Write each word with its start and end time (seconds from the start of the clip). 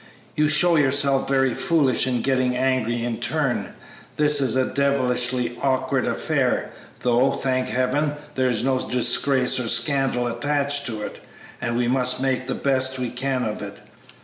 You 0.35 0.47
show 0.47 0.77
yourself 0.77 1.29
very 1.29 1.53
foolish 1.53 2.07
in 2.07 2.23
getting 2.23 2.55
angry 2.57 3.03
in 3.03 3.19
turn. 3.19 3.75
This 4.15 4.41
is 4.41 4.55
a 4.55 4.65
devilishly 4.73 5.55
awkward 5.61 6.07
affair, 6.07 6.71
though, 7.01 7.33
thank 7.33 7.67
heaven, 7.67 8.13
there's 8.33 8.63
no 8.63 8.79
disgrace 8.79 9.59
or 9.59 9.69
scandal 9.69 10.25
attached 10.25 10.87
to 10.87 11.03
it, 11.03 11.21
and 11.61 11.77
we 11.77 11.87
must 11.87 12.19
make 12.19 12.47
the 12.47 12.55
best 12.55 12.97
we 12.97 13.11
can 13.11 13.43
of 13.43 13.61
it. 13.61 13.77